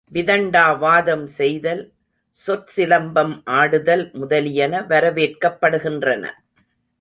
[0.13, 1.91] விதண்டாவாதம் செய்தல்,
[2.47, 6.33] சொற்சிலம்பம் ஆடுதல் முதலியன வரவேற்கப் படுகின்றன.